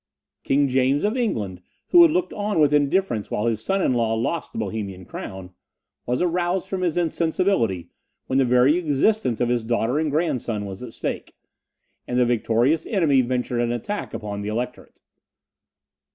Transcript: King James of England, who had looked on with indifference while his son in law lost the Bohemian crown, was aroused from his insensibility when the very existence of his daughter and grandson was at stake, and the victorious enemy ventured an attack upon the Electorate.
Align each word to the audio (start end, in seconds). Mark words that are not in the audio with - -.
King 0.43 0.67
James 0.67 1.03
of 1.03 1.15
England, 1.15 1.61
who 1.89 2.01
had 2.01 2.09
looked 2.11 2.33
on 2.33 2.59
with 2.59 2.73
indifference 2.73 3.29
while 3.29 3.45
his 3.45 3.63
son 3.63 3.83
in 3.83 3.93
law 3.93 4.15
lost 4.15 4.51
the 4.51 4.57
Bohemian 4.57 5.05
crown, 5.05 5.51
was 6.07 6.23
aroused 6.23 6.65
from 6.67 6.81
his 6.81 6.97
insensibility 6.97 7.91
when 8.25 8.39
the 8.39 8.43
very 8.45 8.77
existence 8.77 9.39
of 9.39 9.49
his 9.49 9.63
daughter 9.63 9.99
and 9.99 10.09
grandson 10.09 10.65
was 10.65 10.81
at 10.81 10.93
stake, 10.93 11.35
and 12.07 12.17
the 12.17 12.25
victorious 12.25 12.87
enemy 12.87 13.21
ventured 13.21 13.61
an 13.61 13.71
attack 13.71 14.11
upon 14.11 14.41
the 14.41 14.49
Electorate. 14.49 15.01